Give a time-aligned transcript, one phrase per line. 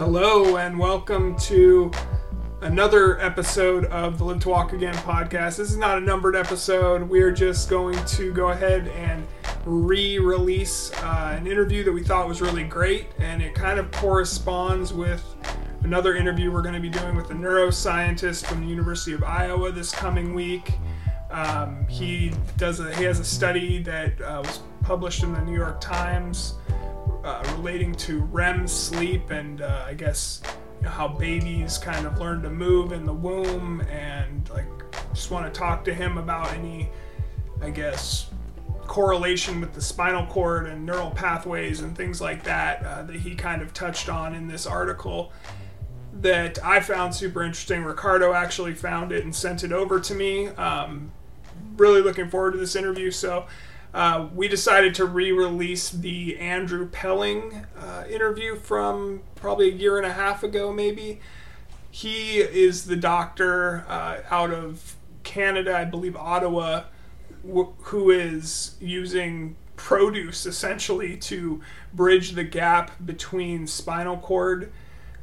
[0.00, 1.90] Hello, and welcome to
[2.62, 5.58] another episode of the Live to Walk Again podcast.
[5.58, 7.06] This is not a numbered episode.
[7.06, 9.28] We're just going to go ahead and
[9.66, 13.90] re release uh, an interview that we thought was really great, and it kind of
[13.90, 15.22] corresponds with
[15.82, 19.70] another interview we're going to be doing with a neuroscientist from the University of Iowa
[19.70, 20.72] this coming week.
[21.30, 25.54] Um, he does a, he has a study that uh, was published in the New
[25.54, 26.54] York Times
[27.24, 30.42] uh, relating to REM sleep and uh, I guess
[30.78, 34.66] you know, how babies kind of learn to move in the womb and like
[35.12, 36.88] just want to talk to him about any
[37.60, 38.30] I guess
[38.86, 43.34] correlation with the spinal cord and neural pathways and things like that uh, that he
[43.34, 45.32] kind of touched on in this article
[46.12, 47.84] that I found super interesting.
[47.84, 50.48] Ricardo actually found it and sent it over to me.
[50.48, 51.12] Um,
[51.76, 53.10] really looking forward to this interview.
[53.10, 53.46] So
[53.92, 60.06] uh, we decided to re-release the Andrew Pelling uh, interview from probably a year and
[60.06, 61.20] a half ago, maybe.
[61.90, 66.84] He is the doctor uh, out of Canada, I believe Ottawa,
[67.44, 71.60] wh- who is using produce essentially to
[71.94, 74.70] bridge the gap between spinal cord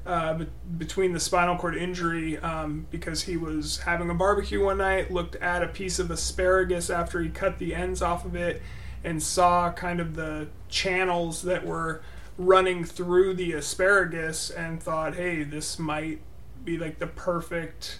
[0.08, 4.78] uh, be- between the spinal cord injury um, because he was having a barbecue one
[4.78, 8.62] night, looked at a piece of asparagus after he cut the ends off of it,
[9.04, 12.02] and saw kind of the channels that were
[12.38, 16.22] running through the asparagus and thought, hey, this might
[16.64, 18.00] be like the perfect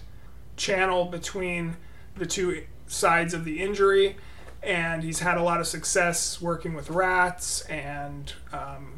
[0.56, 1.76] channel between
[2.16, 4.16] the two sides of the injury.
[4.62, 8.97] And he's had a lot of success working with rats and um,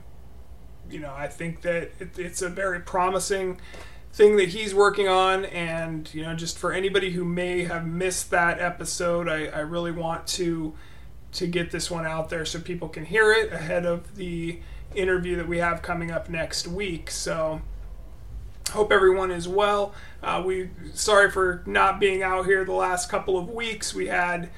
[0.91, 3.61] you know, I think that it, it's a very promising
[4.13, 5.45] thing that he's working on.
[5.47, 9.93] And, you know, just for anybody who may have missed that episode, I, I really
[9.93, 10.75] want to
[11.33, 14.59] to get this one out there so people can hear it ahead of the
[14.97, 17.09] interview that we have coming up next week.
[17.09, 17.61] So
[18.71, 19.95] hope everyone is well.
[20.23, 23.95] Uh, we sorry for not being out here the last couple of weeks.
[23.95, 24.51] We had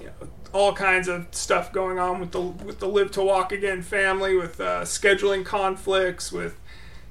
[0.00, 3.52] you know, all kinds of stuff going on with the with the Live to Walk
[3.52, 6.58] Again family, with uh, scheduling conflicts, with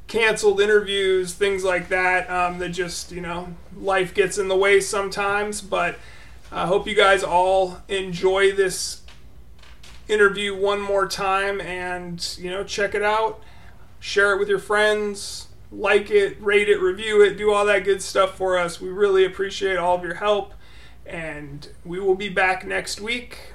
[0.07, 2.29] canceled interviews, things like that.
[2.29, 5.61] Um, that just you know life gets in the way sometimes.
[5.61, 5.97] But
[6.51, 9.01] I hope you guys all enjoy this
[10.07, 13.41] interview one more time, and you know check it out,
[13.99, 15.47] share it with your friends.
[15.71, 18.81] Like it, rate it, review it, do all that good stuff for us.
[18.81, 20.55] We really appreciate all of your help
[21.09, 23.53] and we will be back next week.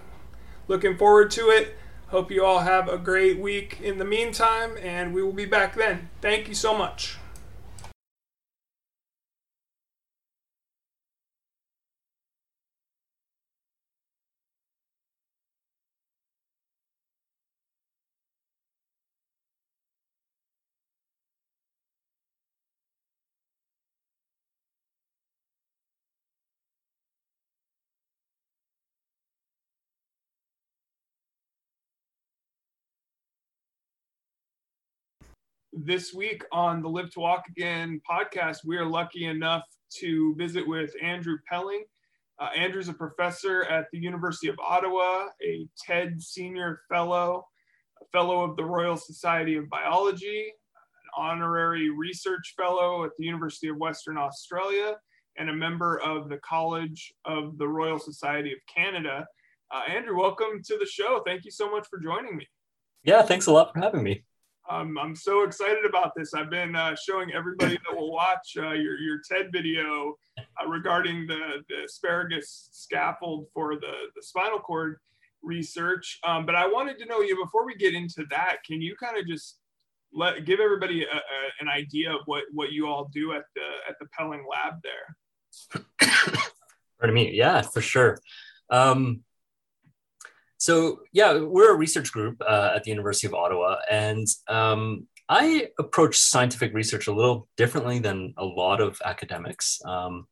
[0.69, 1.76] Looking forward to it.
[2.09, 5.75] Hope you all have a great week in the meantime, and we will be back
[5.75, 6.09] then.
[6.20, 7.19] Thank you so much.
[35.77, 39.65] This week on the Live to Walk Again podcast, we are lucky enough
[39.97, 41.83] to visit with Andrew Pelling.
[42.41, 47.47] Uh, Andrew's a professor at the University of Ottawa, a TED Senior Fellow,
[48.01, 53.69] a Fellow of the Royal Society of Biology, an honorary research fellow at the University
[53.69, 54.97] of Western Australia,
[55.39, 59.27] and a member of the College of the Royal Society of Canada.
[59.75, 61.23] Uh, Andrew, welcome to the show.
[61.27, 62.47] Thank you so much for joining me.
[63.03, 64.25] Yeah, thanks a lot for having me.
[64.71, 66.33] Um, I'm so excited about this.
[66.33, 71.27] I've been uh, showing everybody that will watch uh, your, your TED video uh, regarding
[71.27, 74.97] the, the asparagus scaffold for the, the spinal cord
[75.43, 76.19] research.
[76.25, 79.19] Um, but I wanted to know you before we get into that, can you kind
[79.19, 79.59] of just
[80.15, 81.21] let give everybody a, a,
[81.61, 85.83] an idea of what, what you all do at the at the Pelling lab there?
[86.99, 87.33] Pardon me.
[87.35, 88.19] Yeah, for sure.
[88.71, 89.24] Um,
[90.65, 95.69] so yeah, we're a research group uh, at the University of Ottawa, and um, I
[95.79, 99.78] approach scientific research a little differently than a lot of academics.
[99.84, 100.27] Um,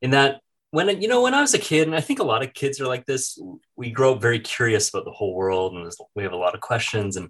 [0.00, 0.40] in that,
[0.70, 2.80] when you know, when I was a kid, and I think a lot of kids
[2.80, 3.38] are like this,
[3.76, 6.62] we grow up very curious about the whole world, and we have a lot of
[6.62, 7.18] questions.
[7.18, 7.28] And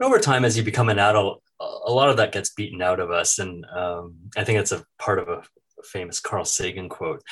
[0.00, 3.10] over time, as you become an adult, a lot of that gets beaten out of
[3.10, 3.40] us.
[3.40, 5.42] And um, I think it's a part of a,
[5.82, 7.22] famous Carl Sagan quote.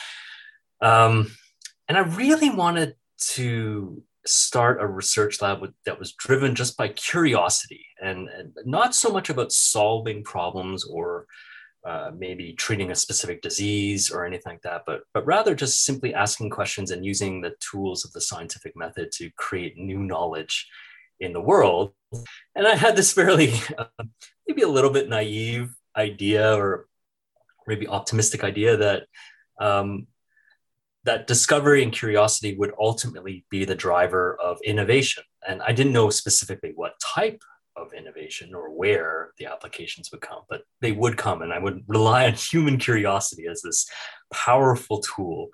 [0.80, 1.30] Um,
[1.86, 2.96] and I really wanted
[3.34, 8.94] to start a research lab with, that was driven just by curiosity and, and not
[8.94, 11.26] so much about solving problems or
[11.86, 16.12] uh, maybe treating a specific disease or anything like that, but, but rather just simply
[16.12, 20.68] asking questions and using the tools of the scientific method to create new knowledge
[21.20, 21.92] in the world.
[22.54, 24.04] And I had this fairly, uh,
[24.46, 26.86] maybe a little bit naive idea or
[27.66, 29.06] maybe optimistic idea that
[29.60, 30.06] um,
[31.04, 35.22] that discovery and curiosity would ultimately be the driver of innovation.
[35.46, 37.42] And I didn't know specifically what type
[37.76, 41.84] of innovation or where the applications would come, but they would come, and I would
[41.86, 43.88] rely on human curiosity as this
[44.32, 45.48] powerful tool.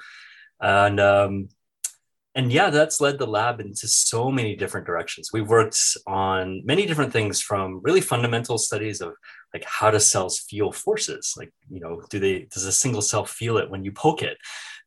[0.60, 1.48] And um,
[2.34, 5.30] and yeah, that's led the lab into so many different directions.
[5.32, 9.12] We've worked on many different things from really fundamental studies of
[9.52, 11.34] like how do cells feel forces?
[11.36, 14.36] Like, you know, do they does a single cell feel it when you poke it?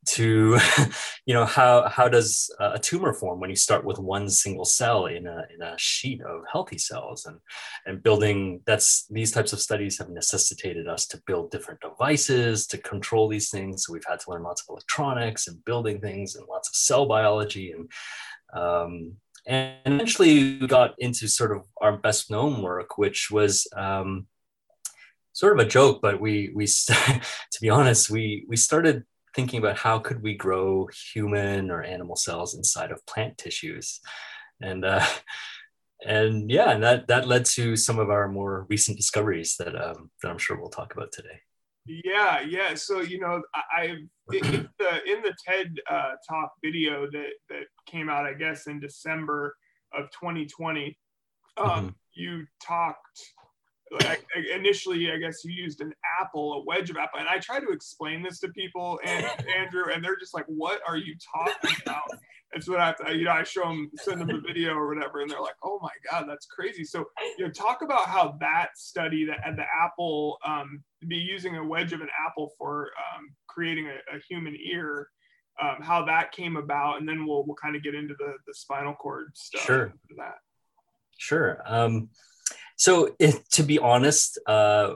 [0.08, 0.58] To
[1.26, 5.06] you know how how does a tumor form when you start with one single cell
[5.06, 7.26] in a in a sheet of healthy cells?
[7.26, 7.40] And
[7.86, 12.78] and building that's these types of studies have necessitated us to build different devices to
[12.78, 13.86] control these things.
[13.86, 17.06] So we've had to learn lots of electronics and building things and lots of cell
[17.06, 17.72] biology.
[17.72, 17.90] And
[18.54, 19.18] um,
[19.48, 24.28] and eventually we got into sort of our best known work which was um,
[25.32, 29.04] sort of a joke but we we to be honest we we started
[29.38, 34.00] thinking about how could we grow human or animal cells inside of plant tissues.
[34.60, 35.06] And uh,
[36.06, 40.12] and yeah and that that led to some of our more recent discoveries that um,
[40.22, 41.40] that i'm sure we'll talk about today.
[41.86, 42.76] Yeah yeah.
[42.76, 43.96] So you know i
[44.32, 48.80] in the in the ted uh, talk video that that came out i guess in
[48.80, 49.56] december
[49.98, 50.98] of 2020
[51.58, 51.90] um, mm-hmm.
[52.14, 53.20] you talked
[54.04, 57.60] like initially i guess you used an apple a wedge of apple and i try
[57.60, 59.26] to explain this to people and
[59.58, 62.04] andrew and they're just like what are you talking about?
[62.54, 64.94] It's what i have to you know i show them send them a video or
[64.94, 66.84] whatever and they're like oh my god that's crazy.
[66.84, 67.06] So
[67.38, 71.64] you know talk about how that study that had the apple um, be using a
[71.64, 75.10] wedge of an apple for um, creating a, a, human ear
[75.62, 78.54] um, how that came about and then we'll we'll kind of get into the the
[78.54, 79.94] spinal cord stuff sure.
[80.18, 80.36] that.
[81.18, 81.62] Sure.
[81.66, 82.10] Um
[82.78, 84.94] so, if, to be honest, uh,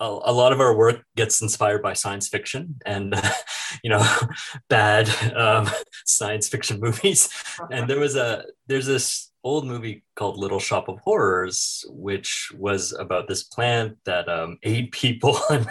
[0.00, 3.30] a, a, lot of our work gets inspired by science fiction and, uh,
[3.84, 4.04] you know,
[4.68, 5.68] bad um,
[6.04, 7.28] science fiction movies.
[7.70, 12.92] And there was a there's this old movie called Little Shop of Horrors, which was
[12.92, 15.66] about this plant that um, ate people and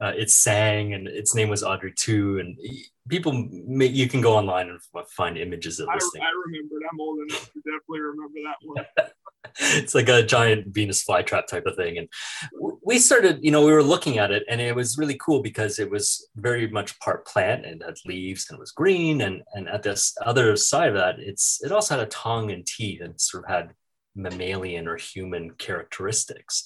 [0.00, 2.38] uh, it sang, and its name was Audrey 2.
[2.38, 2.56] And
[3.08, 6.22] people, may, you can go online and find images of this I, thing.
[6.22, 6.86] I remember it.
[6.92, 8.84] I'm old enough to definitely remember that one.
[9.60, 11.98] it's like a giant Venus flytrap type of thing.
[11.98, 12.08] And
[12.82, 15.78] we started, you know, we were looking at it and it was really cool because
[15.78, 19.20] it was very much part plant and had leaves and it was green.
[19.20, 22.66] And, and at this other side of that, it's, it also had a tongue and
[22.66, 23.70] teeth and sort of had
[24.14, 26.64] mammalian or human characteristics.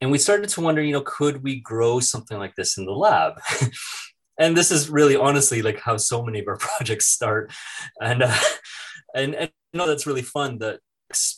[0.00, 2.92] And we started to wonder, you know, could we grow something like this in the
[2.92, 3.34] lab?
[4.38, 7.52] and this is really honestly like how so many of our projects start.
[8.00, 8.38] And, uh,
[9.14, 10.80] and, and you know, that's really fun that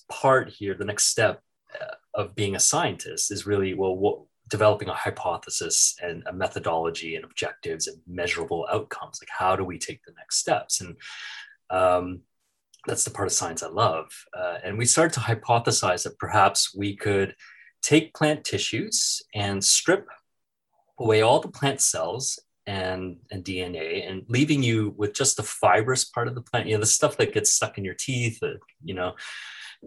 [0.09, 1.43] part here, the next step
[1.81, 7.17] uh, of being a scientist is really, well, what, developing a hypothesis and a methodology
[7.17, 9.19] and objectives and measurable outcomes.
[9.21, 10.81] Like, how do we take the next steps?
[10.81, 10.97] And
[11.71, 12.21] um,
[12.87, 14.13] that's the part of science I love.
[14.37, 17.35] Uh, and we started to hypothesize that perhaps we could
[17.83, 20.07] take plant tissues and strip
[20.99, 26.05] away all the plant cells and, and DNA and leaving you with just the fibrous
[26.05, 28.51] part of the plant, you know, the stuff that gets stuck in your teeth, uh,
[28.85, 29.15] you know,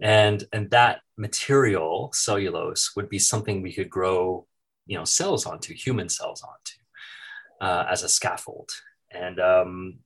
[0.02, 4.46] and and that material cellulose would be something we could grow
[4.86, 6.76] you know cells onto human cells onto
[7.60, 8.70] uh, as a scaffold.
[9.10, 9.98] And um,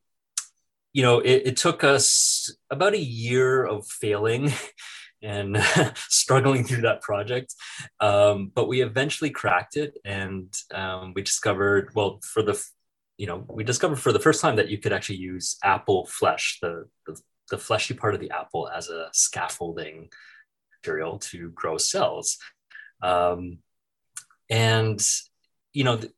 [0.93, 4.53] you know it, it, took us about a year of failing
[5.23, 5.57] and
[6.09, 7.55] struggling through that project.
[8.01, 12.63] Um, but we eventually cracked it and um, we discovered well for the
[13.17, 16.59] you know we discovered for the first time that you could actually use apple flesh
[16.63, 20.09] the, the the fleshy part of the apple as a scaffolding
[20.79, 22.39] material to grow cells.
[23.03, 23.59] Um,
[24.49, 25.01] and,
[25.73, 26.13] you know, th-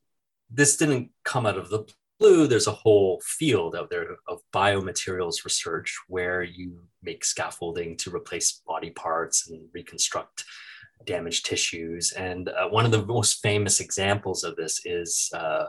[0.50, 1.84] this didn't come out of the
[2.18, 2.46] blue.
[2.46, 8.62] There's a whole field out there of biomaterials research where you make scaffolding to replace
[8.66, 10.44] body parts and reconstruct
[11.04, 12.12] damaged tissues.
[12.12, 15.66] And uh, one of the most famous examples of this is uh,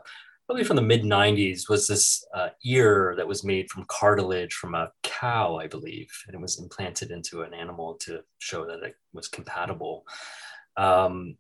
[0.53, 4.75] probably from the mid 90s was this uh, ear that was made from cartilage from
[4.75, 8.95] a cow i believe and it was implanted into an animal to show that it
[9.13, 10.05] was compatible.
[10.77, 11.37] Um,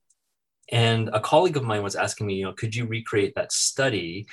[0.71, 4.25] and a colleague of mine was asking me you know could you recreate that study?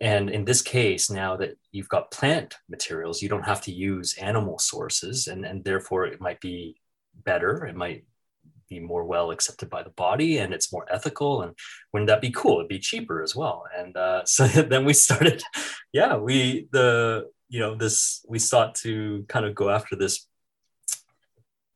[0.00, 4.18] And in this case now that you've got plant materials you don't have to use
[4.18, 6.80] animal sources and, and therefore it might be
[7.24, 8.02] better it might
[8.68, 11.54] be more well accepted by the body and it's more ethical and
[11.92, 15.42] wouldn't that be cool it'd be cheaper as well and uh, so then we started
[15.92, 20.28] yeah we the you know this we sought to kind of go after this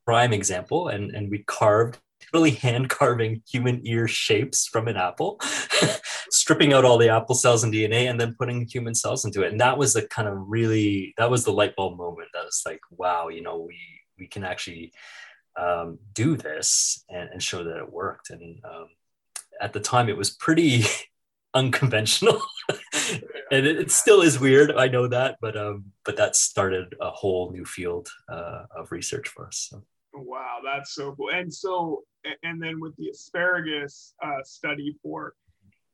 [0.05, 1.99] prime example and and we carved
[2.33, 5.39] really hand carving human ear shapes from an apple,
[6.29, 9.51] stripping out all the apple cells and DNA, and then putting human cells into it.
[9.51, 12.29] And that was the kind of really that was the light bulb moment.
[12.33, 13.77] That was like, wow, you know, we
[14.17, 14.93] we can actually
[15.55, 18.29] um, do this and, and, show that it worked.
[18.29, 18.87] And um,
[19.59, 20.83] at the time, it was pretty
[21.53, 22.41] unconventional,
[23.51, 24.71] and it, it, still is weird.
[24.71, 29.27] I know that, but um, but that started a whole new field uh, of research
[29.27, 29.67] for us.
[29.69, 29.83] So.
[30.13, 31.29] Wow, that's so cool.
[31.33, 32.03] And so,
[32.43, 35.35] and then with the asparagus uh, study for,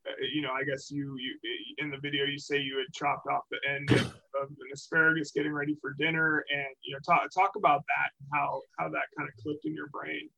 [0.07, 1.37] uh, you know, I guess you you
[1.77, 4.11] in the video you say you had chopped off the end
[4.41, 8.29] of an asparagus getting ready for dinner, and you know, talk talk about that and
[8.33, 10.29] how how that kind of clicked in your brain.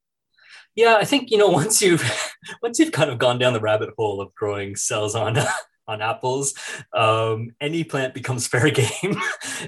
[0.75, 2.03] Yeah, I think you know once you've
[2.61, 5.37] once you've kind of gone down the rabbit hole of growing cells on
[5.87, 6.53] on apples,
[6.93, 9.17] um, any plant becomes fair game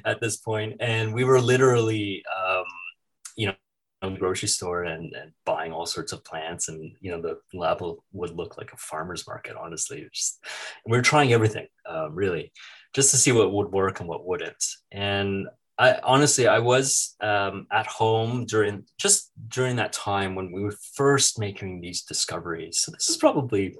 [0.05, 0.77] at this point.
[0.79, 2.63] And we were literally, um,
[3.35, 3.55] you know,
[4.03, 7.39] in the grocery store and, and buying all sorts of plants, and you know, the
[7.57, 7.81] lab
[8.13, 9.55] would look like a farmer's market.
[9.59, 10.43] Honestly, just
[10.85, 12.51] we're trying everything, um, really,
[12.93, 14.63] just to see what would work and what wouldn't.
[14.91, 20.61] And I honestly, I was um, at home during just during that time when we
[20.61, 22.79] were first making these discoveries.
[22.79, 23.75] So this is probably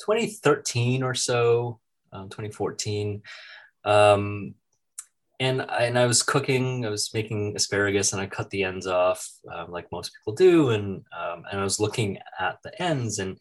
[0.00, 1.78] 2013 or so,
[2.12, 3.22] um, 2014.
[3.84, 4.54] Um,
[5.40, 6.86] and I, and I was cooking.
[6.86, 10.70] I was making asparagus, and I cut the ends off, um, like most people do.
[10.70, 13.36] And um, and I was looking at the ends, and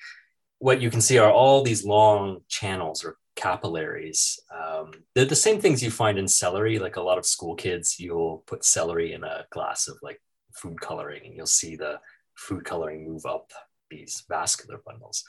[0.58, 4.40] what you can see are all these long channels or capillaries.
[4.54, 6.80] Um, they're the same things you find in celery.
[6.80, 10.22] Like a lot of school kids, you'll put celery in a glass of like
[10.54, 12.00] food coloring, and you'll see the
[12.36, 13.52] food coloring move up
[13.90, 15.24] these vascular bundles.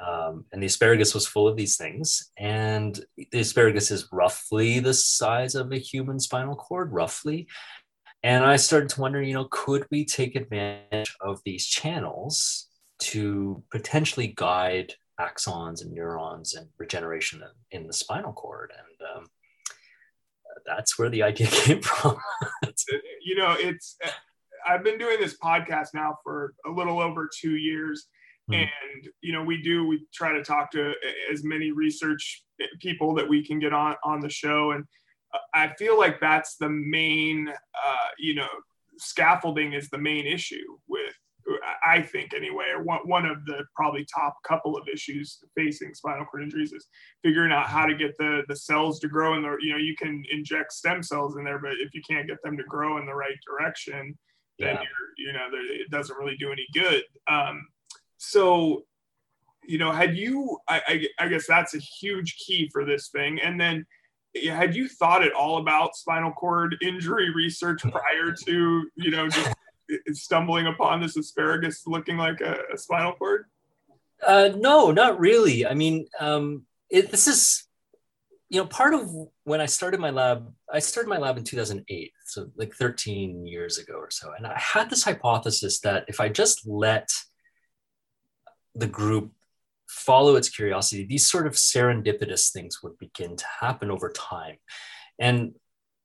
[0.00, 2.30] Um, and the asparagus was full of these things.
[2.38, 7.46] And the asparagus is roughly the size of a human spinal cord, roughly.
[8.22, 12.68] And I started to wonder, you know, could we take advantage of these channels
[12.98, 18.72] to potentially guide axons and neurons and regeneration in, in the spinal cord.
[18.76, 19.26] And um,
[20.66, 22.16] that's where the idea came from.
[23.22, 23.96] you know, it's,
[24.66, 28.06] I've been doing this podcast now for a little over two years.
[28.50, 28.62] Mm.
[28.62, 30.92] And, you know, we do, we try to talk to
[31.32, 32.44] as many research
[32.80, 34.72] people that we can get on, on the show.
[34.72, 34.84] And
[35.54, 38.48] I feel like that's the main, uh, you know,
[38.98, 41.14] scaffolding is the main issue with
[41.84, 46.24] I think anyway, or one, one of the probably top couple of issues facing spinal
[46.24, 46.88] cord injuries is
[47.22, 49.94] figuring out how to get the the cells to grow in the you know you
[49.96, 53.06] can inject stem cells in there, but if you can't get them to grow in
[53.06, 54.18] the right direction,
[54.58, 54.80] then yeah.
[54.80, 57.02] you're you know it doesn't really do any good.
[57.28, 57.66] Um,
[58.18, 58.84] so
[59.66, 63.40] you know, had you I, I I guess that's a huge key for this thing,
[63.40, 63.86] and then
[64.50, 69.55] had you thought at all about spinal cord injury research prior to you know just
[70.12, 73.46] stumbling upon this asparagus looking like a, a spinal cord?
[74.26, 75.66] Uh, no, not really.
[75.66, 77.66] I mean, um, it, this is,
[78.48, 79.10] you know, part of
[79.44, 83.78] when I started my lab, I started my lab in 2008, so like 13 years
[83.78, 84.32] ago or so.
[84.36, 87.10] And I had this hypothesis that if I just let
[88.74, 89.32] the group
[89.88, 94.56] follow its curiosity, these sort of serendipitous things would begin to happen over time.
[95.18, 95.54] And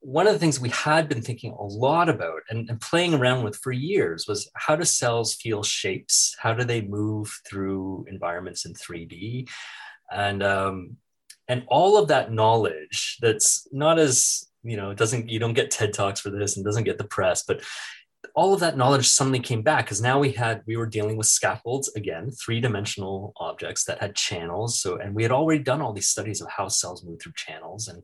[0.01, 3.43] one of the things we had been thinking a lot about and, and, playing around
[3.43, 6.35] with for years was how do cells feel shapes?
[6.39, 9.47] How do they move through environments in 3D?
[10.11, 10.97] And um,
[11.47, 15.93] and all of that knowledge that's not as you know doesn't you don't get TED
[15.93, 17.61] talks for this and doesn't get the press, but
[18.33, 21.27] all of that knowledge suddenly came back because now we had we were dealing with
[21.27, 26.07] scaffolds again three-dimensional objects that had channels so and we had already done all these
[26.07, 28.03] studies of how cells move through channels and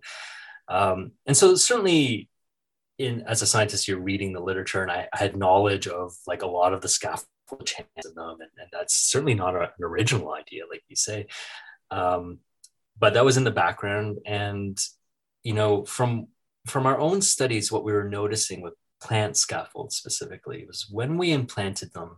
[0.67, 2.29] um, and so certainly
[2.97, 6.41] in as a scientist, you're reading the literature and I, I had knowledge of like
[6.41, 7.27] a lot of the scaffold
[7.65, 8.37] chance of them.
[8.39, 11.27] And, and that's certainly not a, an original idea, like you say.
[11.91, 12.39] Um,
[12.99, 14.17] but that was in the background.
[14.25, 14.77] And,
[15.43, 16.27] you know, from
[16.65, 21.31] from our own studies, what we were noticing with plant scaffolds specifically was when we
[21.31, 22.17] implanted them,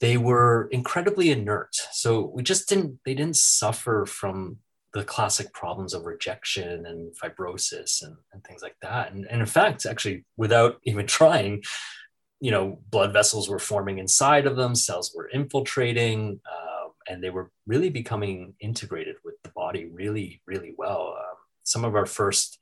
[0.00, 1.74] they were incredibly inert.
[1.92, 4.58] So we just didn't, they didn't suffer from
[4.94, 9.12] the classic problems of rejection and fibrosis and, and things like that.
[9.12, 11.62] And, and in fact, actually, without even trying,
[12.40, 17.30] you know, blood vessels were forming inside of them, cells were infiltrating, uh, and they
[17.30, 21.16] were really becoming integrated with the body really, really well.
[21.18, 22.58] Um, some of our first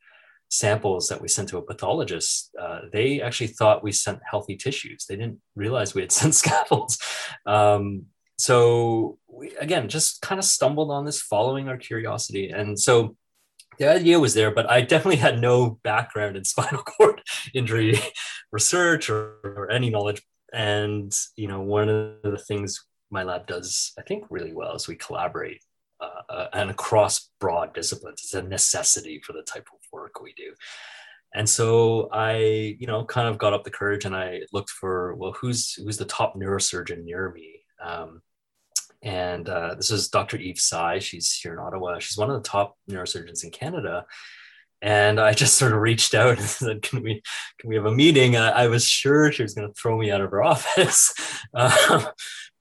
[0.49, 5.07] samples that we sent to a pathologist, uh, they actually thought we sent healthy tissues.
[5.07, 6.99] They didn't realize we had sent scaffolds.
[7.47, 8.07] Um,
[8.43, 12.51] so we, again, just kind of stumbled on this following our curiosity.
[12.51, 13.17] And so
[13.79, 17.23] the idea was there, but I definitely had no background in spinal cord
[17.55, 18.01] injury
[18.51, 20.23] research or, or any knowledge
[20.53, 24.89] and you know, one of the things my lab does, I think, really well is
[24.89, 25.63] we collaborate
[26.01, 28.23] uh, uh, and across broad disciplines.
[28.25, 30.53] It's a necessity for the type of work we do.
[31.35, 35.15] And so I, you know, kind of got up the courage and I looked for,
[35.15, 37.61] well, who's who's the top neurosurgeon near me?
[37.83, 38.21] Um,
[39.03, 40.37] and uh, this is Dr.
[40.37, 41.01] Eve Tsai.
[41.01, 41.99] She's here in Ottawa.
[41.99, 44.07] She's one of the top neurosurgeons in Canada.
[44.81, 47.23] And I just sort of reached out and said, "Can we,
[47.59, 50.11] can we have a meeting?" I, I was sure she was going to throw me
[50.11, 51.13] out of her office,
[51.55, 52.07] um,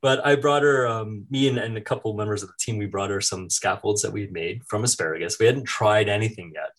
[0.01, 2.77] but I brought her, um, me and, and a couple members of the team.
[2.77, 5.39] We brought her some scaffolds that we had made from asparagus.
[5.39, 6.71] We hadn't tried anything yet,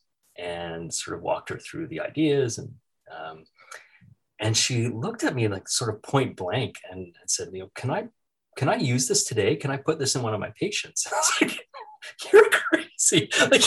[0.45, 2.75] and sort of walked her through the ideas and.
[3.13, 3.45] Um,
[4.41, 7.93] and she looked at me like sort of point blank and said, "You know, can
[7.93, 8.09] I
[8.57, 9.57] can I use this today?
[9.57, 11.07] Can I put this in one of my patients?
[11.13, 11.69] I was like,
[12.33, 13.31] you're crazy.
[13.51, 13.63] Like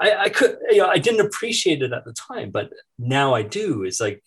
[0.00, 3.42] I, I could, you know, I didn't appreciate it at the time, but now I
[3.42, 3.84] do.
[3.84, 4.22] Is like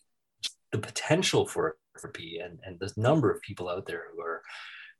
[0.71, 4.41] the potential for therapy and, and the number of people out there who are,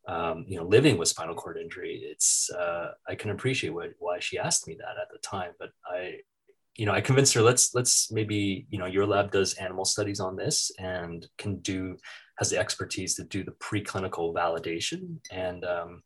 [0.07, 2.01] um, you know, living with spinal cord injury.
[2.03, 5.69] It's, uh, I can appreciate what, why she asked me that at the time, but
[5.85, 6.19] I,
[6.75, 10.19] you know, I convinced her, let's, let's maybe, you know, your lab does animal studies
[10.19, 11.97] on this and can do
[12.37, 16.03] has the expertise to do the preclinical validation and um,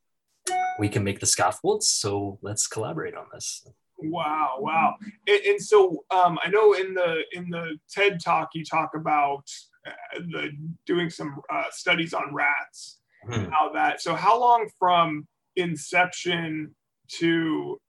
[0.79, 3.65] we can make the scaffolds so let's collaborate on this.
[4.03, 4.95] Wow wow.
[5.27, 9.43] And, and so um, i know in the in the ted talk you talk about
[9.87, 10.51] uh, the
[10.85, 13.45] doing some uh, studies on rats hmm.
[13.51, 16.73] how that so how long from inception
[17.07, 17.79] to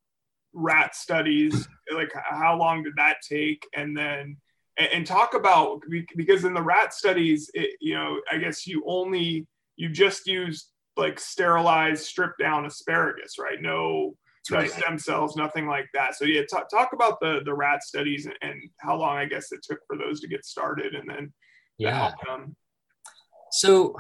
[0.52, 3.66] rat studies like how long did that take?
[3.74, 4.36] And then
[4.78, 5.82] and, talk about
[6.16, 10.68] because in the rat studies, it, you know, I guess you only you just used
[10.96, 13.60] like sterilized, stripped down asparagus, right?
[13.60, 14.14] No,
[14.50, 16.14] no stem cells, nothing like that.
[16.14, 19.52] So yeah, talk, talk about the the rat studies and, and, how long I guess
[19.52, 21.32] it took for those to get started, and then
[21.78, 22.12] yeah.
[23.50, 23.96] So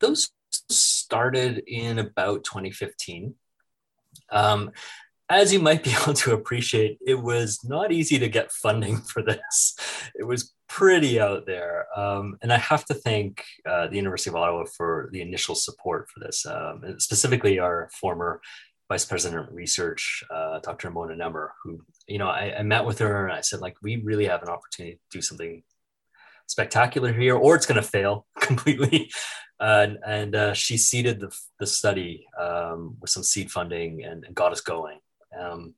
[0.00, 3.34] those started in about 2015.
[4.32, 4.70] Um,
[5.30, 9.22] as you might be able to appreciate, it was not easy to get funding for
[9.22, 9.76] this.
[10.14, 11.86] It was pretty out there.
[11.96, 16.08] Um, and I have to thank uh, the University of Ottawa for the initial support
[16.10, 18.40] for this, um, specifically our former
[18.88, 20.90] Vice President of Research, uh, Dr.
[20.90, 23.96] Mona Nemer, who, you know, I, I met with her and I said, like, we
[23.96, 25.62] really have an opportunity to do something
[26.48, 29.10] spectacular here, or it's going to fail completely.
[29.60, 34.34] Uh, and uh, she seeded the, the study um, with some seed funding and, and,
[34.34, 34.98] got us going.
[35.38, 35.74] Um,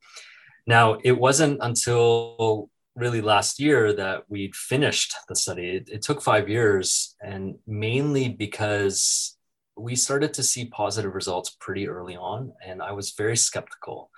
[0.67, 5.71] now, it wasn't until really last year that we'd finished the study.
[5.71, 9.37] It, it, took five years, and mainly because
[9.77, 14.11] we started to see positive results pretty early on, and I was very skeptical.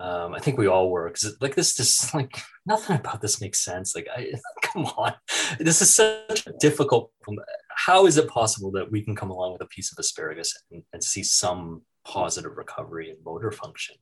[0.00, 3.60] Um, I think we all were because like this, just like nothing about this makes
[3.60, 3.94] sense.
[3.94, 5.14] Like, I come on,
[5.58, 7.10] this is such a difficult.
[7.70, 10.82] How is it possible that we can come along with a piece of asparagus and,
[10.92, 13.96] and see some positive recovery in motor function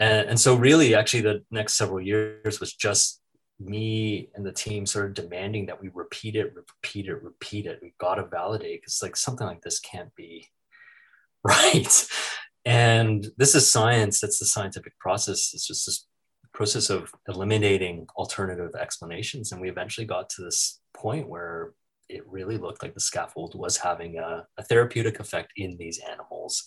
[0.00, 3.20] and, and so really actually the next several years was just
[3.60, 7.78] me and the team sort of demanding that we repeat it repeat it repeat it.
[7.82, 10.48] We've got to validate because like something like this can't be
[11.44, 12.06] right.
[12.64, 14.20] And this is science.
[14.20, 15.52] That's the scientific process.
[15.54, 16.06] It's just this
[16.52, 19.52] process of eliminating alternative explanations.
[19.52, 21.72] And we eventually got to this point where
[22.08, 26.64] it really looked like the scaffold was having a, a therapeutic effect in these animals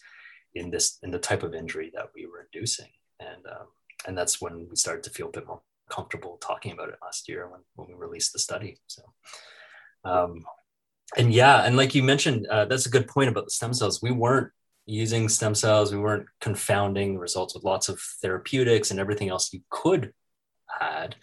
[0.56, 2.90] in this in the type of injury that we were inducing
[3.32, 3.68] and um,
[4.08, 7.28] and that's when we started to feel a bit more comfortable talking about it last
[7.28, 9.02] year when, when we released the study so.
[10.06, 10.44] Um,
[11.18, 14.02] and yeah and like you mentioned uh, that's a good point about the stem cells.
[14.02, 14.52] We weren't
[14.86, 15.94] using stem cells.
[15.94, 20.14] We weren't confounding the results with lots of therapeutics and everything else you could
[20.82, 21.16] add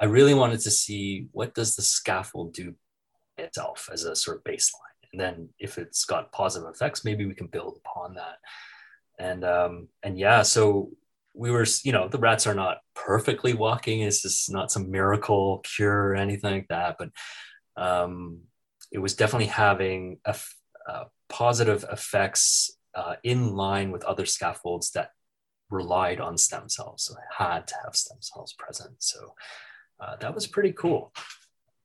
[0.00, 2.74] i really wanted to see what does the scaffold do
[3.38, 4.80] itself as a sort of baseline?
[5.12, 8.38] And then if it's got positive effects maybe we can build upon that.
[9.18, 10.90] And um and yeah so
[11.34, 14.00] we were, you know, the rats are not perfectly walking.
[14.00, 16.96] It's just not some miracle cure or anything like that.
[16.98, 17.10] But
[17.76, 18.42] um,
[18.92, 20.36] it was definitely having a,
[20.86, 25.10] a positive effects uh, in line with other scaffolds that
[25.70, 27.04] relied on stem cells.
[27.04, 28.94] So it had to have stem cells present.
[29.00, 29.34] So
[30.00, 31.12] uh, that was pretty cool.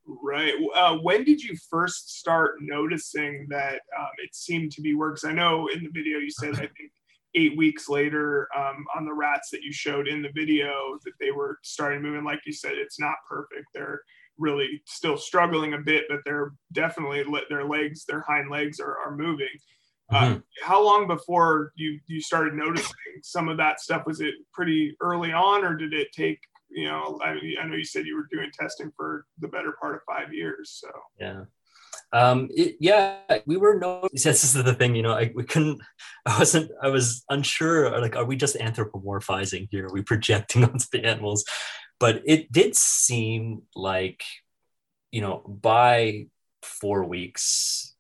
[0.06, 0.54] Right.
[0.76, 5.24] Uh, when did you first start noticing that um, it seemed to be works?
[5.24, 6.92] I know in the video you said I think
[7.36, 11.32] eight weeks later um, on the rats that you showed in the video that they
[11.32, 13.68] were starting moving like you said it's not perfect.
[13.74, 14.02] They're
[14.38, 19.16] really still struggling a bit but they're definitely their legs their hind legs are, are
[19.16, 19.48] moving.
[20.12, 20.34] Uh, mm-hmm.
[20.38, 24.06] uh, how long before you you started noticing some of that stuff?
[24.08, 26.40] Was it pretty early on or did it take
[26.70, 29.96] you know I, I know you said you were doing testing for the better part
[29.96, 30.90] of five years so.
[31.20, 31.44] Yeah
[32.12, 34.08] Um, it, yeah, we were no.
[34.14, 35.14] This is the thing, you know.
[35.14, 35.82] I we couldn't.
[36.26, 36.72] I wasn't.
[36.82, 38.00] I was unsure.
[38.02, 39.88] Like, are we just anthropomorphizing here?
[39.88, 41.46] Are we projecting onto the animals?
[42.00, 44.24] But it did seem like,
[45.12, 46.28] you know, by
[46.64, 47.94] four weeks,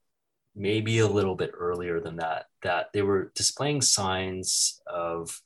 [0.56, 5.42] maybe a little bit earlier than that, that they were displaying signs of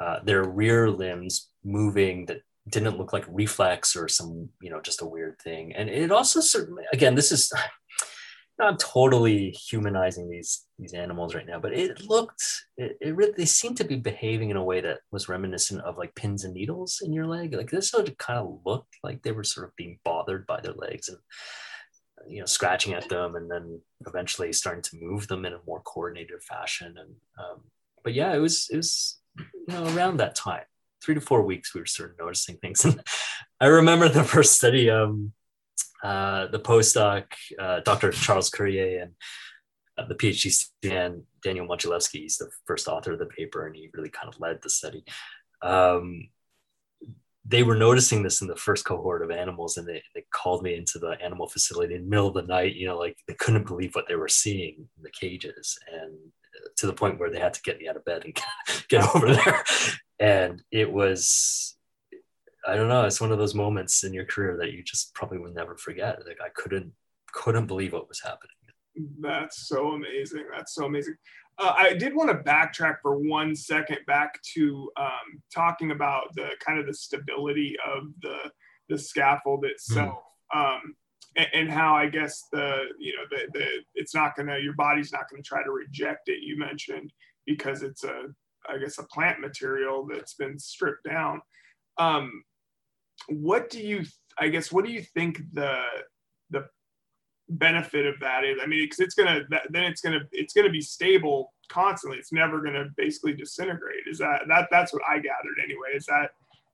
[0.00, 5.02] uh, their rear limbs moving that didn't look like reflex or some you know just
[5.02, 7.52] a weird thing and it also certainly again this is
[8.58, 12.42] not totally humanizing these these animals right now but it looked
[12.76, 15.98] it, it really they seemed to be behaving in a way that was reminiscent of
[15.98, 19.22] like pins and needles in your leg like this sort of kind of looked like
[19.22, 21.18] they were sort of being bothered by their legs and
[22.28, 25.80] you know scratching at them and then eventually starting to move them in a more
[25.80, 27.60] coordinated fashion and um,
[28.04, 30.62] but yeah it was it was you know around that time
[31.02, 32.84] three to four weeks, we were sort of noticing things.
[32.92, 33.00] And
[33.60, 35.32] I remember the first study, um,
[36.02, 37.24] uh, the postdoc,
[37.58, 38.12] uh, Dr.
[38.12, 39.12] Charles Cuerrier, and
[39.98, 43.90] uh, the PhD student, Daniel Modulevsky, he's the first author of the paper, and he
[43.94, 45.04] really kind of led the study.
[45.62, 46.28] Um,
[47.44, 50.76] they were noticing this in the first cohort of animals and they, they called me
[50.76, 53.66] into the animal facility in the middle of the night you know like they couldn't
[53.66, 56.12] believe what they were seeing in the cages and
[56.76, 58.38] to the point where they had to get me out of bed and
[58.88, 59.64] get over there
[60.20, 61.76] and it was
[62.66, 65.38] i don't know it's one of those moments in your career that you just probably
[65.38, 66.92] will never forget like i couldn't
[67.32, 68.50] couldn't believe what was happening
[69.20, 71.14] that's so amazing that's so amazing
[71.58, 76.50] uh, i did want to backtrack for one second back to um, talking about the
[76.64, 78.50] kind of the stability of the
[78.88, 80.22] the scaffold itself
[80.54, 80.58] mm.
[80.58, 80.94] um,
[81.36, 85.12] and, and, how i guess the you know the, the it's not gonna your body's
[85.12, 87.10] not gonna try to reject it you mentioned
[87.46, 88.24] because it's a
[88.68, 91.40] I guess a plant material that's been stripped down.
[91.98, 92.44] Um,
[93.28, 94.04] what do you,
[94.38, 95.82] I guess, what do you think the
[96.50, 96.66] the
[97.48, 98.58] benefit of that is?
[98.62, 102.18] I mean, because it's gonna then it's gonna it's gonna be stable constantly.
[102.18, 104.04] It's never gonna basically disintegrate.
[104.10, 105.90] Is that that that's what I gathered anyway?
[105.94, 106.30] Is that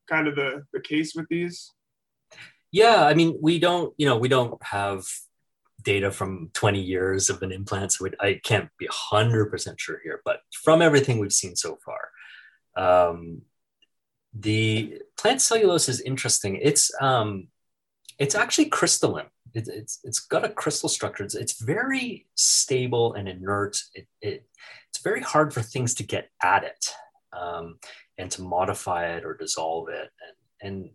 [0.09, 1.73] kind of the the case with these?
[2.71, 5.07] Yeah, I mean, we don't, you know, we don't have
[5.83, 10.21] data from 20 years of an implant, so it, I can't be 100% sure here.
[10.25, 12.11] But from everything we've seen so far,
[12.77, 13.43] um,
[14.39, 16.59] the plant cellulose is interesting.
[16.63, 17.49] It's um,
[18.19, 19.31] it's actually crystalline.
[19.55, 21.25] It, it's it's got a crystal structure.
[21.25, 23.81] It's, it's very stable and inert.
[23.95, 24.47] It, it,
[24.91, 26.95] it's very hard for things to get at it
[27.33, 27.79] um,
[28.17, 30.11] and to modify it or dissolve it.
[30.61, 30.91] And and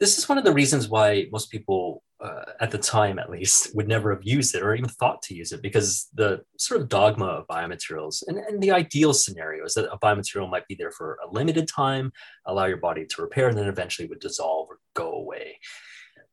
[0.00, 3.74] this is one of the reasons why most people uh, at the time at least
[3.76, 6.88] would never have used it or even thought to use it because the sort of
[6.88, 10.90] dogma of biomaterials and, and the ideal scenario is that a biomaterial might be there
[10.90, 12.12] for a limited time
[12.46, 15.58] allow your body to repair and then eventually would dissolve or go away.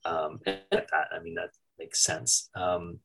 [0.05, 2.49] Um, and that, i mean that makes sense.
[2.55, 2.99] Um,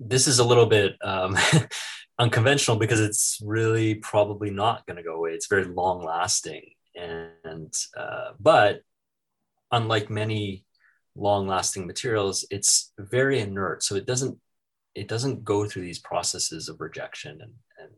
[0.00, 1.36] this is a little bit um,
[2.18, 5.30] unconventional because it's really probably not going to go away.
[5.30, 6.62] It's very long lasting
[6.94, 8.80] and uh, but
[9.70, 10.64] unlike many
[11.18, 13.82] long-lasting materials, it's very inert.
[13.82, 14.38] So it doesn't
[14.94, 17.90] it doesn't go through these processes of rejection and, and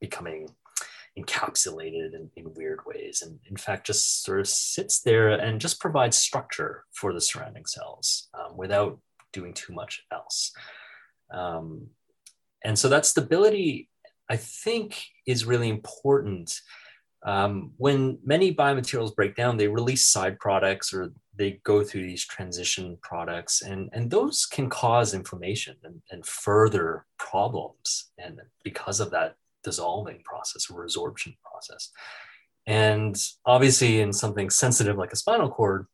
[0.00, 0.48] becoming
[1.18, 3.22] encapsulated in, in weird ways.
[3.22, 7.66] And in fact, just sort of sits there and just provides structure for the surrounding
[7.66, 9.00] cells um, without
[9.32, 10.52] doing too much else.
[11.32, 11.88] Um,
[12.64, 13.88] and so that stability,
[14.30, 16.60] I think, is really important
[17.24, 22.24] um, when many biomaterials break down, they release side products or they go through these
[22.24, 28.10] transition products, and, and those can cause inflammation and, and further problems.
[28.18, 31.90] And because of that dissolving process or resorption process.
[32.66, 35.86] And obviously, in something sensitive like a spinal cord,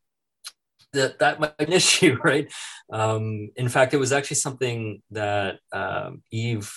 [0.93, 2.53] that that might be an issue, right?
[2.93, 6.73] Um, in fact, it was actually something that um, Eve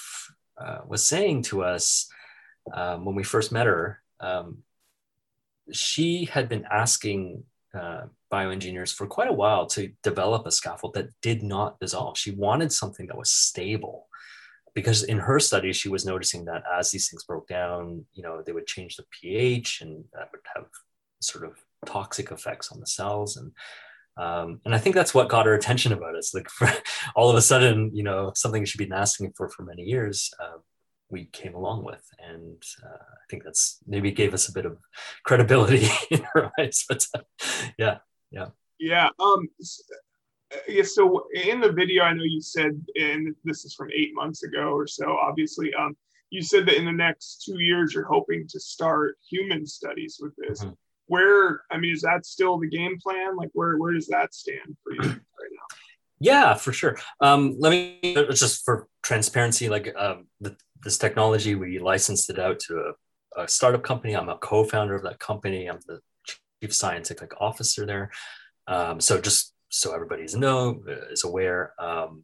[0.58, 2.08] uh, was saying to us
[2.74, 4.64] um, when we first met her um,
[5.72, 7.44] she had been asking
[7.78, 12.18] uh, bioengineers for quite a while to develop a scaffold that did not dissolve.
[12.18, 14.08] She wanted something that was stable
[14.76, 18.42] because in her study she was noticing that as these things broke down, you know,
[18.42, 20.66] they would change the pH and that would have
[21.22, 21.54] sort of
[21.86, 23.52] toxic effects on the cells and
[24.16, 26.20] um, and I think that's what got her attention about it.
[26.20, 26.70] It's like for,
[27.16, 30.60] all of a sudden, you know, something she'd been asking for for many years uh,
[31.14, 32.04] we came along with.
[32.20, 34.78] And uh, I think that's maybe gave us a bit of
[35.24, 36.84] credibility in her eyes.
[36.90, 37.22] But uh,
[37.78, 38.00] yeah,
[38.32, 38.48] yeah.
[38.80, 39.10] Yeah.
[39.20, 39.48] Um,
[40.68, 44.44] yeah, so in the video, I know you said, and this is from eight months
[44.44, 45.96] ago or so, obviously, um,
[46.30, 50.34] you said that in the next two years, you're hoping to start human studies with
[50.36, 50.62] this.
[50.62, 50.74] Mm-hmm.
[51.08, 53.36] Where, I mean, is that still the game plan?
[53.36, 55.78] Like, where, where does that stand for you right now?
[56.20, 56.98] Yeah, for sure.
[57.20, 58.00] Um, let me
[58.32, 62.94] just for transparency, like um, the, this technology, we licensed it out to
[63.38, 64.16] a, a, startup company.
[64.16, 65.68] I'm a co-founder of that company.
[65.68, 66.00] I'm the
[66.62, 68.12] chief scientific officer there.
[68.68, 72.24] Um, so just so everybody's know is aware, um,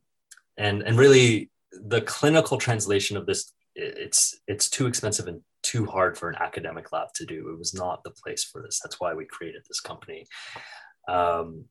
[0.58, 6.18] and and really the clinical translation of this, it's it's too expensive and too hard
[6.18, 7.50] for an academic lab to do.
[7.50, 8.80] It was not the place for this.
[8.84, 10.26] That's why we created this company.
[11.08, 11.66] Um,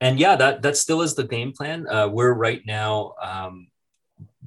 [0.00, 1.86] and yeah, that that still is the game plan.
[1.88, 3.68] Uh, we're right now um,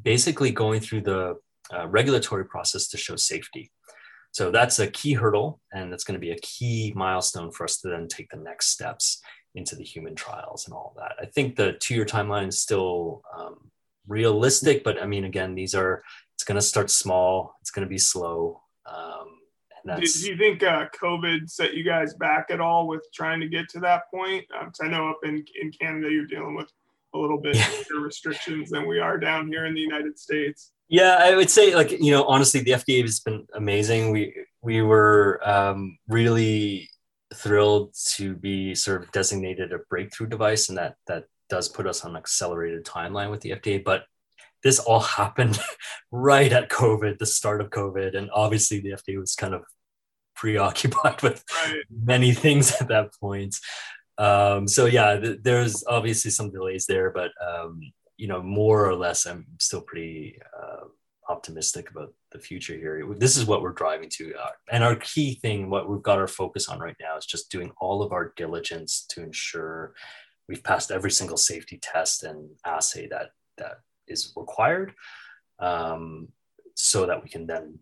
[0.01, 1.35] basically going through the
[1.73, 3.71] uh, regulatory process to show safety.
[4.31, 7.79] So that's a key hurdle, and that's going to be a key milestone for us
[7.81, 9.21] to then take the next steps
[9.55, 11.15] into the human trials and all of that.
[11.19, 13.71] I think the two-year timeline is still um,
[14.07, 16.03] realistic, but I mean, again, these are
[16.35, 17.55] it's going to start small.
[17.61, 18.61] It's going to be slow.
[18.85, 19.37] Um,
[19.95, 23.47] do, do, you think uh, COVID set you guys back at all with trying to
[23.47, 24.45] get to that point?
[24.49, 26.71] Because um, I know up in, in Canada, you're dealing with
[27.15, 27.57] a little bit
[27.91, 30.71] more restrictions than we are down here in the United States.
[30.89, 34.11] Yeah, I would say, like you know, honestly, the FDA has been amazing.
[34.11, 36.89] We we were um, really
[37.33, 42.03] thrilled to be sort of designated a breakthrough device, and that that does put us
[42.03, 43.83] on an accelerated timeline with the FDA.
[43.83, 44.05] But
[44.63, 45.59] this all happened
[46.11, 49.63] right at COVID, the start of COVID, and obviously the FDA was kind of
[50.35, 51.83] preoccupied with right.
[51.89, 53.57] many things at that point.
[54.17, 57.81] Um, so yeah, th- there's obviously some delays there, but um,
[58.17, 60.85] you know, more or less, I'm still pretty uh,
[61.29, 63.05] optimistic about the future here.
[63.17, 66.27] This is what we're driving to, uh, and our key thing, what we've got our
[66.27, 69.93] focus on right now, is just doing all of our diligence to ensure
[70.47, 74.93] we've passed every single safety test and assay that that is required,
[75.59, 76.29] um,
[76.75, 77.77] so that we can then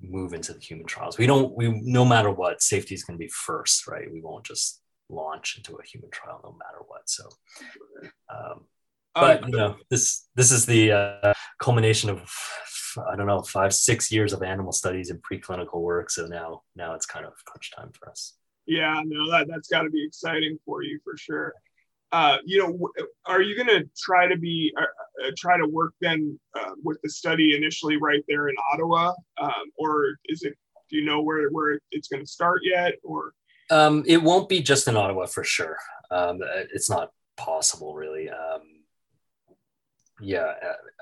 [0.00, 1.16] move into the human trials.
[1.16, 4.12] We don't, we, no matter what, safety is going to be first, right?
[4.12, 7.08] We won't just launch into a human trial no matter what.
[7.08, 7.24] So,
[8.28, 8.64] um,
[9.14, 12.30] but um, you know, this, this is the uh, culmination of,
[13.10, 16.10] I don't know, five, six years of animal studies and preclinical work.
[16.10, 18.34] So now, now it's kind of crunch time for us.
[18.66, 21.52] Yeah, no, that, that's got to be exciting for you for sure.
[22.12, 22.90] Uh, you know,
[23.24, 26.98] are you going to try to be uh, uh, try to work then uh, with
[27.02, 30.54] the study initially right there in Ottawa, um, or is it?
[30.90, 32.96] Do you know where where it's going to start yet?
[33.02, 33.32] Or
[33.70, 35.78] um, it won't be just in Ottawa for sure.
[36.10, 36.40] Um,
[36.74, 38.28] it's not possible, really.
[38.28, 38.60] Um,
[40.22, 40.52] yeah,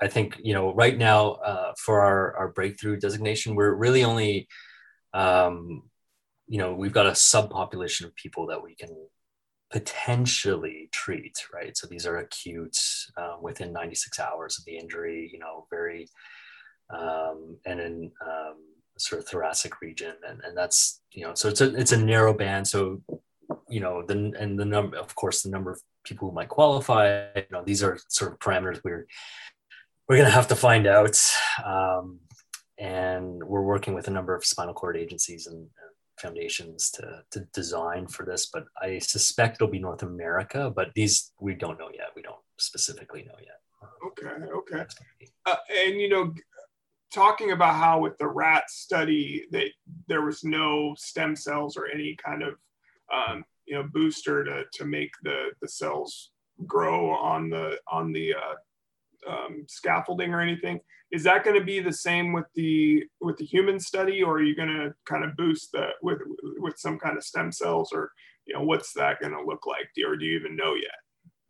[0.01, 4.47] I think you know right now uh, for our our breakthrough designation, we're really only
[5.13, 5.83] um,
[6.47, 8.89] you know we've got a subpopulation of people that we can
[9.71, 11.75] potentially treat, right?
[11.77, 12.77] So these are acute
[13.17, 16.07] uh, within 96 hours of the injury, you know, very,
[16.89, 18.55] um, and in um,
[18.97, 20.13] sort of thoracic region.
[20.27, 22.67] And, and that's, you know, so it's a, it's a narrow band.
[22.67, 23.01] So,
[23.69, 27.27] you know, the, and the number, of course, the number of people who might qualify,
[27.35, 29.05] you know, these are sort of parameters we're,
[30.07, 31.19] we're going to have to find out.
[31.63, 32.19] Um,
[32.77, 35.67] and we're working with a number of spinal cord agencies and,
[36.21, 41.31] foundations to, to design for this, but I suspect it'll be North America, but these
[41.39, 42.09] we don't know yet.
[42.15, 43.59] We don't specifically know yet.
[44.07, 44.85] Okay, okay.
[45.45, 46.33] Uh, and you know,
[47.13, 49.69] talking about how with the rat study that
[50.07, 52.55] there was no stem cells or any kind of
[53.13, 56.31] um, you know booster to, to make the the cells
[56.65, 60.79] grow on the on the uh, um, scaffolding or anything.
[61.11, 64.43] Is that going to be the same with the with the human study or are
[64.43, 66.19] you going to kind of boost that with
[66.57, 68.11] with some kind of stem cells or
[68.45, 69.89] you know what's that going to look like?
[70.07, 70.91] Or do you even know yet?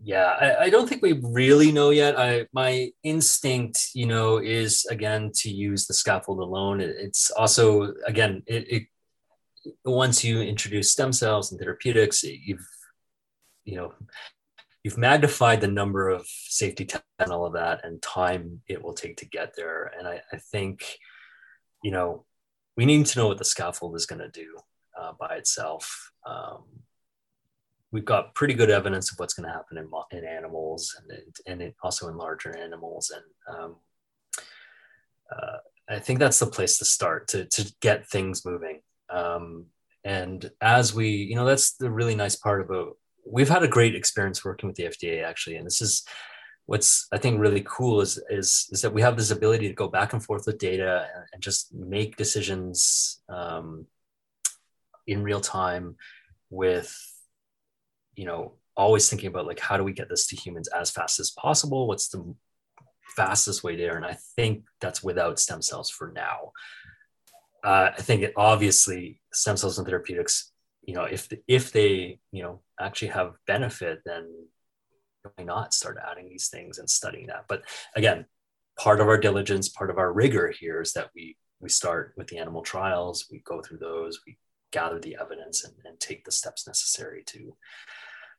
[0.04, 2.18] Yeah I, I, don't think we really know yet.
[2.18, 6.82] I my instinct you know is again to use the scaffold alone.
[6.82, 8.84] It, it's also again it, it
[9.86, 12.68] once you introduce stem cells and therapeutics you've
[13.66, 13.94] you know
[14.84, 18.94] you've magnified the number of safety tests and all of that and time it will
[18.94, 19.92] take to get there.
[19.98, 20.98] And I, I think,
[21.84, 22.26] you know,
[22.76, 24.58] we need to know what the scaffold is going to do
[25.00, 26.12] uh, by itself.
[26.26, 26.64] Um,
[27.92, 31.62] we've got pretty good evidence of what's going to happen in, in animals and, and
[31.62, 33.12] it, also in larger animals.
[33.14, 33.76] And um,
[35.32, 35.58] uh,
[35.90, 38.82] I think that's the place to start to, to get things moving.
[39.12, 39.66] Um,
[40.04, 43.96] and as we, you know, that's the really nice part about we've had a great
[43.96, 46.04] experience working with the FDA actually, and this is
[46.66, 49.88] what's I think really cool is is is that we have this ability to go
[49.88, 53.86] back and forth with data and, and just make decisions um,
[55.08, 55.96] in real time
[56.50, 56.96] with
[58.16, 61.20] you know always thinking about like how do we get this to humans as fast
[61.20, 61.88] as possible?
[61.88, 62.36] What's the
[63.16, 63.98] fastest way there?
[63.98, 66.52] And i think that's without stem cells for now
[67.64, 70.52] uh, i think obviously stem cells and therapeutics
[70.84, 74.28] you know if if they you know actually have benefit then
[75.24, 77.46] why not start adding these things and studying that?
[77.48, 77.64] But
[77.96, 78.26] again,
[78.80, 82.28] part of our diligence, part of our rigor here is that we we start with
[82.28, 84.36] the animal trials, we go through those, we
[84.72, 87.56] gather the evidence and, and take the steps necessary to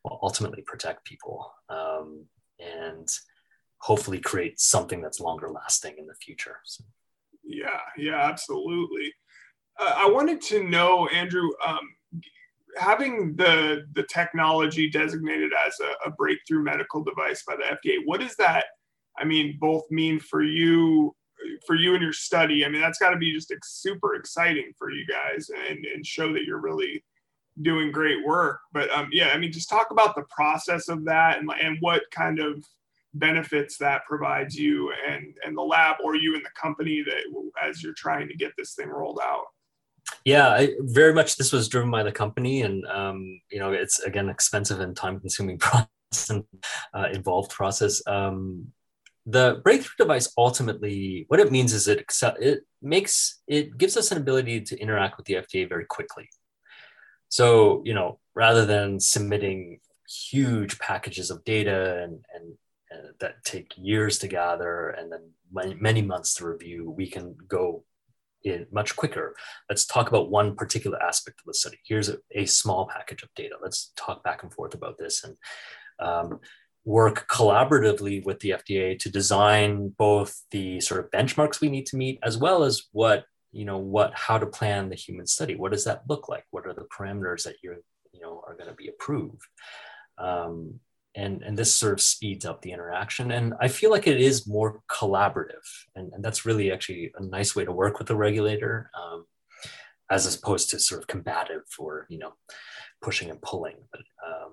[0.03, 2.25] well, ultimately protect people um,
[2.59, 3.09] and
[3.79, 6.57] hopefully create something that's longer lasting in the future.
[6.65, 6.83] So.
[7.45, 9.13] Yeah, yeah, absolutely.
[9.79, 11.81] Uh, I wanted to know, Andrew, um,
[12.77, 18.21] having the the technology designated as a, a, breakthrough medical device by the FDA, what
[18.21, 18.65] does that,
[19.19, 21.15] I mean, both mean for you,
[21.67, 22.65] for you and your study?
[22.65, 26.33] I mean, that's got to be just super exciting for you guys and, and show
[26.33, 27.05] that you're really
[27.61, 28.61] doing great work.
[28.73, 32.03] But um, yeah, I mean, just talk about the process of that and, and what
[32.11, 32.65] kind of
[33.15, 37.23] benefits that provides you and, and the lab or you and the company that
[37.63, 39.45] as you're trying to get this thing rolled out.
[40.25, 41.37] Yeah, I, very much.
[41.37, 45.59] This was driven by the company, and um, you know, it's again expensive and time-consuming
[45.59, 46.45] process and
[46.95, 48.03] uh, involved process.
[48.07, 48.73] Um,
[49.27, 52.05] the breakthrough device ultimately, what it means is it
[52.41, 56.29] it makes it gives us an ability to interact with the FDA very quickly.
[57.29, 59.81] So you know, rather than submitting
[60.31, 62.55] huge packages of data and and
[63.21, 67.85] that take years to gather and then many, many months to review, we can go
[68.45, 69.37] in much quicker.
[69.69, 71.79] Let's talk about one particular aspect of the study.
[71.87, 73.57] Here's a, a small package of data.
[73.63, 75.37] Let's talk back and forth about this and
[75.99, 76.41] um,
[76.85, 81.97] work collaboratively with the FDA to design both the sort of benchmarks we need to
[81.97, 85.55] meet, as well as what you know what how to plan the human study.
[85.55, 86.45] What does that look like?
[86.51, 87.77] What are the parameters that you're
[88.13, 89.43] you know are going to be approved?
[90.19, 90.81] Um,
[91.15, 93.31] and and this sort of speeds up the interaction.
[93.33, 97.55] And i feel like it is more collaborative and, and that's really actually a nice
[97.55, 99.27] way to work with the regulator um,
[100.11, 102.33] as opposed to sort of combative or you know
[103.01, 103.77] pushing and pulling.
[103.91, 104.53] But um,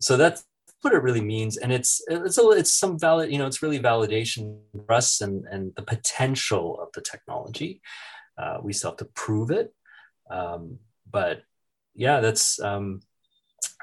[0.00, 0.44] so that's
[0.82, 1.56] what it really means.
[1.56, 5.44] And it's it's a, it's some valid you know it's really validation for us and
[5.50, 7.80] and the potential of the technology.
[8.36, 9.72] Uh, we still have to prove it.
[10.30, 10.78] Um,
[11.10, 11.42] but
[11.94, 13.00] yeah that's um,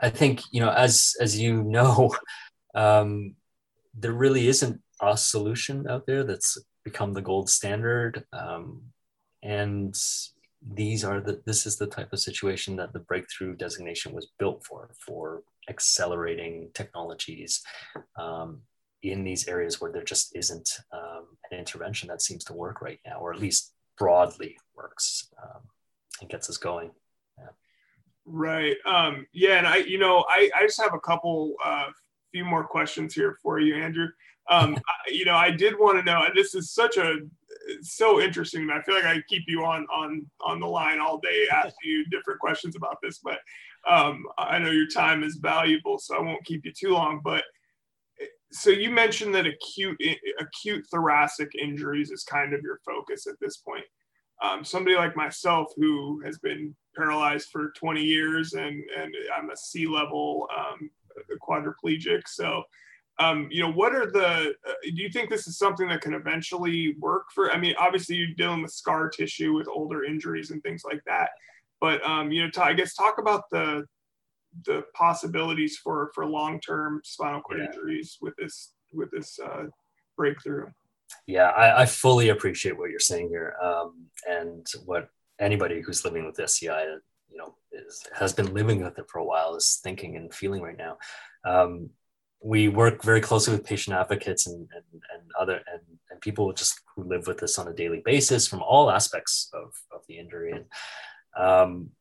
[0.01, 2.15] I think you know, as as you know,
[2.75, 3.35] um,
[3.93, 8.81] there really isn't a solution out there that's become the gold standard, um,
[9.43, 9.95] and
[10.73, 14.63] these are the this is the type of situation that the breakthrough designation was built
[14.65, 17.61] for for accelerating technologies
[18.17, 18.61] um,
[19.03, 22.99] in these areas where there just isn't um, an intervention that seems to work right
[23.05, 25.61] now, or at least broadly works um,
[26.19, 26.91] and gets us going.
[28.25, 28.75] Right.
[28.85, 31.87] Um, yeah, and I, you know, I, I just have a couple, uh,
[32.31, 34.07] few more questions here for you, Andrew.
[34.49, 34.75] Um,
[35.07, 36.23] I, you know, I did want to know.
[36.23, 37.17] and This is such a
[37.81, 38.69] so interesting.
[38.69, 42.05] I feel like I keep you on on on the line all day, asking you
[42.05, 43.19] different questions about this.
[43.19, 43.39] But
[43.89, 47.21] um, I know your time is valuable, so I won't keep you too long.
[47.23, 47.43] But
[48.51, 50.01] so you mentioned that acute
[50.39, 53.85] acute thoracic injuries is kind of your focus at this point.
[54.43, 59.57] Um, somebody like myself who has been paralyzed for 20 years and and I'm a
[59.57, 60.89] C level um,
[61.41, 62.21] quadriplegic.
[62.27, 62.63] So,
[63.19, 64.53] um, you know, what are the?
[64.67, 67.51] Uh, do you think this is something that can eventually work for?
[67.51, 71.29] I mean, obviously you're dealing with scar tissue with older injuries and things like that,
[71.79, 73.85] but um, you know, t- I guess talk about the
[74.65, 77.65] the possibilities for for long term spinal cord yeah.
[77.65, 79.65] injuries with this with this uh,
[80.17, 80.67] breakthrough.
[81.27, 86.25] Yeah, I, I, fully appreciate what you're saying here, um, and what anybody who's living
[86.25, 86.83] with SCI,
[87.29, 90.61] you know, is, has been living with it for a while is thinking and feeling
[90.61, 90.97] right now.
[91.45, 91.89] Um,
[92.43, 96.81] we work very closely with patient advocates and, and, and other and, and people just
[96.95, 100.51] who live with this on a daily basis from all aspects of, of the injury.
[100.51, 100.65] And
[101.37, 101.91] um,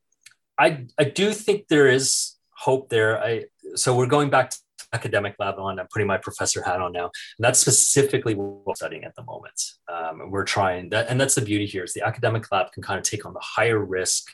[0.58, 3.22] I, I do think there is hope there.
[3.22, 4.58] I so we're going back to
[4.92, 5.78] academic lab on.
[5.78, 7.04] I'm putting my professor hat on now.
[7.04, 9.60] And that's specifically what we're studying at the moment.
[9.88, 12.98] Um, we're trying that, and that's the beauty here is the academic lab can kind
[12.98, 14.30] of take on the higher risk,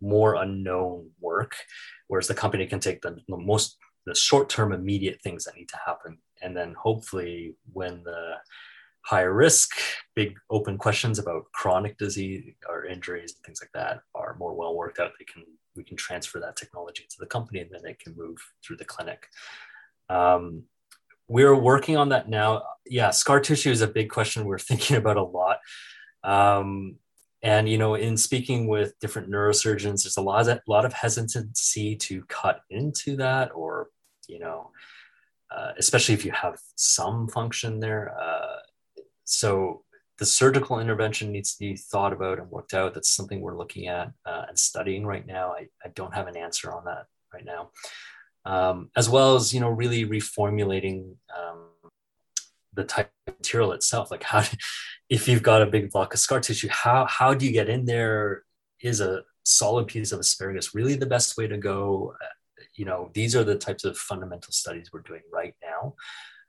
[0.00, 1.56] more unknown work,
[2.08, 3.76] whereas the company can take the, the most
[4.06, 6.18] the short-term immediate things that need to happen.
[6.42, 8.36] And then hopefully when the
[9.02, 9.70] higher risk,
[10.14, 14.74] big open questions about chronic disease or injuries and things like that are more well
[14.74, 15.44] worked out, they can
[15.76, 18.84] we can transfer that technology to the company and then it can move through the
[18.84, 19.26] clinic.
[20.10, 20.64] Um,
[21.28, 22.62] we're working on that now.
[22.84, 25.58] Yeah, scar tissue is a big question we're thinking about a lot.
[26.24, 26.96] Um,
[27.42, 31.96] and you know, in speaking with different neurosurgeons, there's a lot of, lot of hesitancy
[31.96, 33.88] to cut into that, or
[34.28, 34.70] you know,
[35.50, 38.14] uh, especially if you have some function there.
[38.20, 38.56] Uh,
[39.24, 39.84] so
[40.18, 42.92] the surgical intervention needs to be thought about and worked out.
[42.92, 45.52] That's something we're looking at uh, and studying right now.
[45.52, 47.70] I, I don't have an answer on that right now.
[48.44, 51.66] Um, as well as you know really reformulating um,
[52.74, 54.10] the type material itself.
[54.10, 54.56] Like how, do,
[55.08, 57.84] if you've got a big block of scar tissue, how how do you get in
[57.84, 58.44] there?
[58.80, 62.14] Is a solid piece of asparagus really the best way to go?
[62.22, 62.26] Uh,
[62.74, 65.94] you know, these are the types of fundamental studies we're doing right now.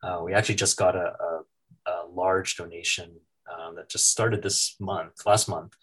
[0.04, 1.42] Uh, we actually just got a, a,
[1.88, 3.12] a large donation
[3.52, 5.74] um, that just started this month, last month,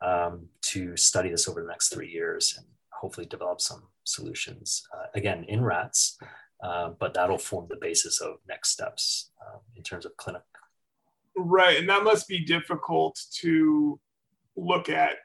[0.00, 2.66] um, to study this over the next three years and
[3.00, 6.18] hopefully develop some solutions, uh, again, in rats,
[6.62, 10.42] uh, but that'll form the basis of next steps uh, in terms of clinic.
[11.36, 11.78] Right.
[11.78, 13.98] And that must be difficult to
[14.56, 15.16] look at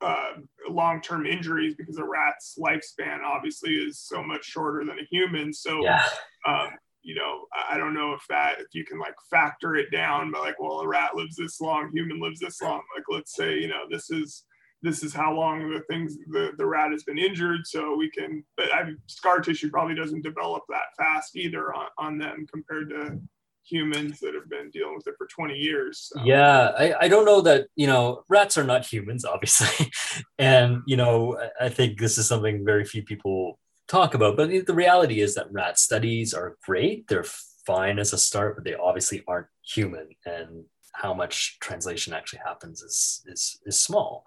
[0.00, 0.32] uh,
[0.68, 5.52] long-term injuries because a rat's lifespan obviously is so much shorter than a human.
[5.52, 6.02] So, yeah.
[6.46, 6.68] um,
[7.02, 10.42] you know, I don't know if that if you can like factor it down, but
[10.42, 12.82] like, well, a rat lives this long, human lives this long.
[12.94, 14.44] Like, let's say, you know, this is
[14.86, 18.44] this is how long the things the, the rat has been injured so we can
[18.56, 22.90] but I mean, scar tissue probably doesn't develop that fast either on, on them compared
[22.90, 23.20] to
[23.64, 26.22] humans that have been dealing with it for 20 years so.
[26.24, 29.90] yeah I, I don't know that you know rats are not humans obviously.
[30.38, 33.58] And you know i think this is something very few people
[33.88, 37.08] talk about but the reality is that rat studies are great.
[37.08, 37.24] They're
[37.66, 42.82] fine as a start but they obviously aren't human and how much translation actually happens
[42.82, 44.24] is is, is small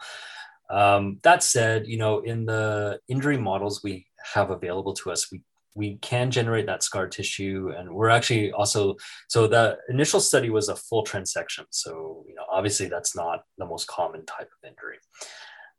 [0.70, 5.42] um, that said, you know, in the injury models we have available to us, we
[5.76, 8.96] we can generate that scar tissue, and we're actually also
[9.28, 11.66] so the initial study was a full transection.
[11.70, 14.98] So you know, obviously that's not the most common type of injury,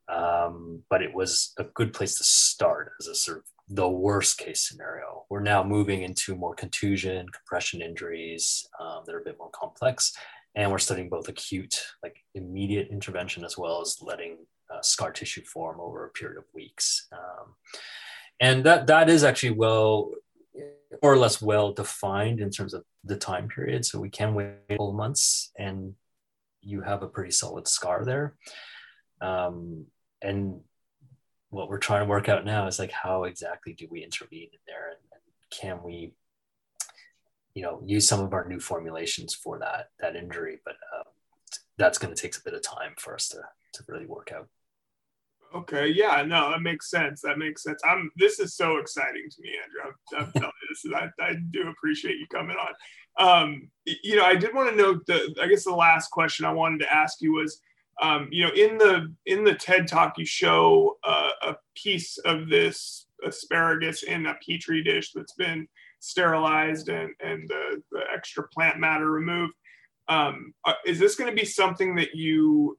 [0.09, 4.39] um, but it was a good place to start as a sort of the worst
[4.39, 5.25] case scenario.
[5.31, 10.13] We're now moving into more contusion, compression injuries um, that are a bit more complex,
[10.57, 14.39] and we're studying both acute, like immediate intervention, as well as letting
[14.73, 17.09] uh, scar tissue form over a period of weeks.
[17.13, 17.55] Um,
[18.41, 20.13] and that that is actually well
[21.03, 23.85] more or less well defined in terms of the time period.
[23.85, 25.95] So we can wait a couple months and
[26.63, 28.35] you have a pretty solid scar there.
[29.21, 29.87] Um,
[30.23, 30.61] and
[31.51, 34.59] what we're trying to work out now is like how exactly do we intervene in
[34.67, 36.13] there and, and can we
[37.55, 41.03] you know use some of our new formulations for that that injury but uh,
[41.77, 43.39] that's going to take a bit of time for us to
[43.73, 44.49] to really work out
[45.55, 47.21] Okay, yeah, no, that makes sense.
[47.23, 47.81] That makes sense.
[47.85, 48.11] I'm.
[48.17, 49.93] This is so exciting to me, Andrew.
[50.13, 50.93] I'm, I'm telling you, this is.
[50.95, 52.75] I, I do appreciate you coming on.
[53.19, 55.35] Um, you know, I did want to note the.
[55.43, 57.61] I guess the last question I wanted to ask you was,
[58.01, 62.49] um, you know, in the in the TED talk, you show uh, a piece of
[62.49, 65.67] this asparagus in a petri dish that's been
[65.99, 69.55] sterilized and and the, the extra plant matter removed.
[70.09, 72.79] Um, uh, is this going to be something that you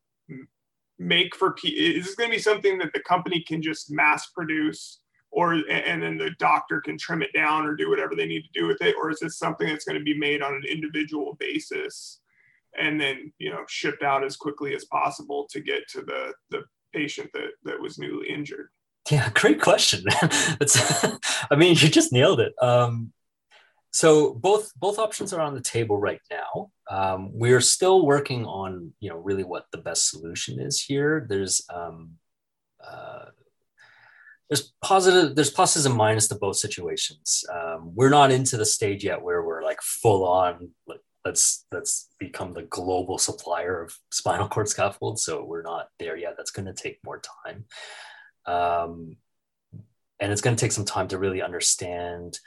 [1.01, 4.99] make for is this going to be something that the company can just mass produce?
[5.33, 8.59] Or and then the doctor can trim it down or do whatever they need to
[8.59, 8.95] do with it?
[9.01, 12.19] Or is this something that's going to be made on an individual basis
[12.77, 16.63] and then you know shipped out as quickly as possible to get to the the
[16.93, 18.67] patient that that was newly injured?
[19.09, 20.03] Yeah great question.
[20.59, 21.05] It's,
[21.51, 22.53] i mean you just nailed it.
[22.61, 23.13] Um
[23.91, 26.71] so both both options are on the table right now.
[26.89, 31.25] Um, we're still working on you know really what the best solution is here.
[31.27, 32.11] There's um,
[32.85, 33.25] uh,
[34.49, 37.43] there's positive there's pluses and minuses to both situations.
[37.53, 42.09] Um, we're not into the stage yet where we're like full on like let's let's
[42.17, 45.25] become the global supplier of spinal cord scaffolds.
[45.25, 46.35] So we're not there yet.
[46.37, 47.65] That's going to take more time,
[48.45, 49.17] um,
[50.21, 52.39] and it's going to take some time to really understand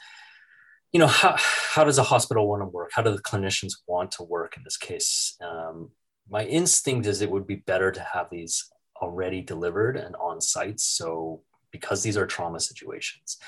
[0.94, 2.90] you know how, how does a hospital want to work?
[2.94, 5.36] How do the clinicians want to work in this case?
[5.44, 5.90] Um,
[6.30, 8.70] my instinct is it would be better to have these
[9.02, 11.42] already delivered and on site so
[11.72, 13.38] because these are trauma situations.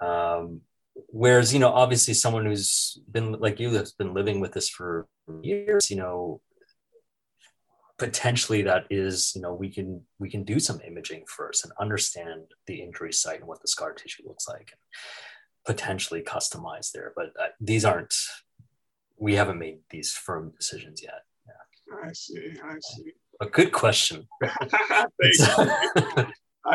[0.00, 0.60] Um,
[1.08, 5.06] whereas you know obviously someone who's been like you that's been living with this for
[5.42, 6.40] years you know
[7.98, 12.42] potentially that is you know we can we can do some imaging first and understand
[12.66, 14.72] the injury site and what the scar tissue looks like
[15.68, 18.14] potentially customize there, but uh, these aren't.
[19.18, 21.24] We haven't made these firm decisions yet.
[21.46, 22.08] Yeah.
[22.08, 22.54] I see.
[22.64, 23.12] I see.
[23.40, 24.26] A good question.
[24.42, 25.06] I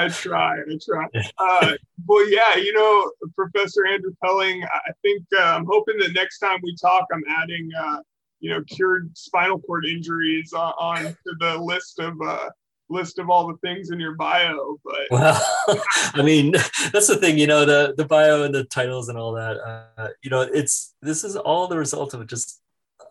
[0.09, 0.59] try.
[0.59, 1.07] I try.
[1.39, 1.71] Uh,
[2.05, 4.63] well, yeah, you know, Professor Andrew Pelling.
[4.63, 7.97] I think uh, I'm hoping that next time we talk, I'm adding, uh,
[8.41, 12.49] you know, cured spinal cord injuries on, on to the list of uh,
[12.89, 15.41] list of all the things in your bio but well
[16.13, 16.51] i mean
[16.91, 19.57] that's the thing you know the the bio and the titles and all that
[19.97, 22.61] uh, you know it's this is all the result of just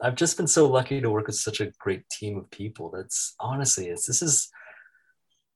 [0.02, 3.34] i've just been so lucky to work with such a great team of people that's
[3.40, 4.50] honestly it's this is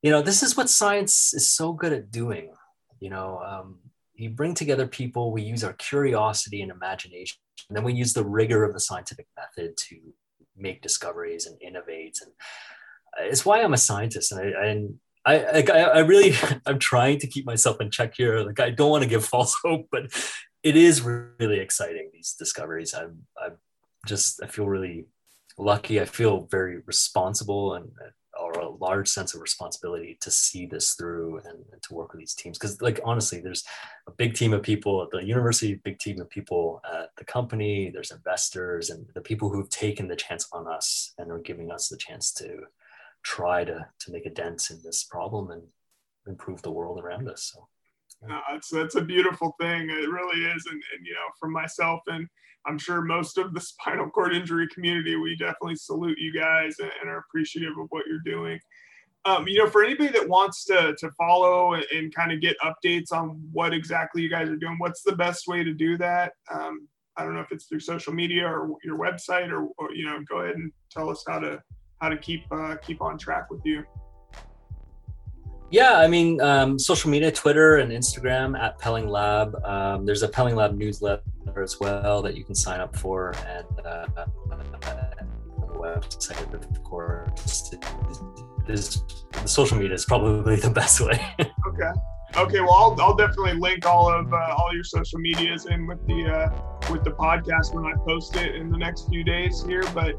[0.03, 2.53] you know this is what science is so good at doing
[3.01, 3.79] you know um,
[4.17, 5.33] you bring together people.
[5.33, 7.39] We use our curiosity and imagination,
[7.69, 9.97] and then we use the rigor of the scientific method to
[10.57, 12.19] make discoveries and innovate.
[12.23, 12.33] And
[13.21, 16.35] it's why I'm a scientist, and I, and I, I, I really,
[16.67, 18.41] I'm trying to keep myself in check here.
[18.41, 20.05] Like, I don't want to give false hope, but
[20.63, 22.11] it is really exciting.
[22.13, 23.57] These discoveries, I'm, I'm
[24.07, 25.07] just, I feel really
[25.59, 26.01] lucky.
[26.01, 27.91] I feel very responsible and
[28.39, 32.21] or a large sense of responsibility to see this through and, and to work with
[32.21, 32.59] these teams.
[32.59, 33.65] Because, like, honestly, there's
[34.07, 37.91] a big team of people at the university, big team of people at the company.
[37.91, 41.89] There's investors and the people who've taken the chance on us and are giving us
[41.89, 42.65] the chance to
[43.27, 45.63] try to to make a dent in this problem and
[46.29, 47.53] improve the world around us.
[47.53, 47.67] So.
[48.27, 49.91] No, that's that's a beautiful thing.
[49.91, 52.27] It really is, and, and you know, for myself and
[52.67, 56.91] I'm sure most of the spinal cord injury community, we definitely salute you guys and,
[57.01, 58.59] and are appreciative of what you're doing.
[59.25, 62.57] Um, you know, for anybody that wants to to follow and, and, kind of get
[62.61, 66.33] updates on what exactly you guys are doing, what's the best way to do that?
[66.53, 70.07] Um, I don't know if it's through social media or your website, or, or you
[70.07, 71.61] know, go ahead and tell us how to
[72.01, 73.85] how to keep uh, keep on track with you.
[75.71, 79.57] Yeah, I mean, um, social media, Twitter and Instagram at Pelling Lab.
[79.65, 81.23] Um, there's a Pelling Lab newsletter
[81.61, 84.07] as well that you can sign up for, and uh,
[84.47, 87.75] the website, of course.
[88.69, 91.21] Is, the social media is probably the best way.
[91.41, 91.91] okay.
[92.37, 92.61] Okay.
[92.61, 96.25] Well, I'll, I'll definitely link all of uh, all your social medias in with the
[96.25, 99.85] uh, with the podcast when I post it in the next few days here.
[99.95, 100.15] But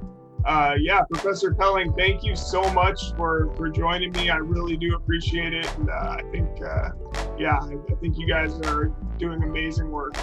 [0.48, 4.30] uh, yeah, Professor Pelling, thank you so much for for joining me.
[4.30, 6.90] I really do appreciate it, and uh, I think, uh,
[7.38, 8.86] yeah, I, I, think you guys are
[9.20, 10.16] doing amazing work.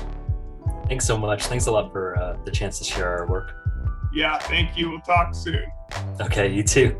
[0.89, 1.47] Thanks so much.
[1.47, 3.53] Thanks a lot for uh, the chance to share our work.
[4.15, 4.91] Yeah, thank you.
[4.91, 5.65] We'll talk soon.
[6.21, 6.97] Okay, you too.